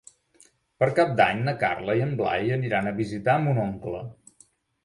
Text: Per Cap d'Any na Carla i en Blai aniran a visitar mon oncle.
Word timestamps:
Per 0.83 0.87
Cap 0.99 1.11
d'Any 1.19 1.43
na 1.49 1.53
Carla 1.65 1.97
i 1.99 2.03
en 2.07 2.15
Blai 2.23 2.51
aniran 2.57 2.93
a 2.93 2.97
visitar 3.03 3.37
mon 3.45 3.61
oncle. 3.67 4.05